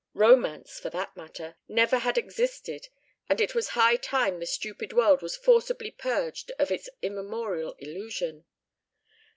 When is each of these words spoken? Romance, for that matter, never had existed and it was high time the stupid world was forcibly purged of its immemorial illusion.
Romance, 0.15 0.79
for 0.79 0.89
that 0.89 1.15
matter, 1.15 1.57
never 1.67 1.99
had 1.99 2.17
existed 2.17 2.87
and 3.29 3.39
it 3.39 3.53
was 3.53 3.67
high 3.77 3.95
time 3.97 4.39
the 4.39 4.47
stupid 4.47 4.93
world 4.93 5.21
was 5.21 5.37
forcibly 5.37 5.91
purged 5.91 6.51
of 6.57 6.71
its 6.71 6.89
immemorial 7.03 7.73
illusion. 7.77 8.45